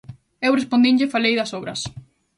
Eu 0.47 0.51
respondinlle 0.59 1.05
e 1.07 1.13
falei 1.15 1.33
das 1.35 1.53
obras. 1.59 1.79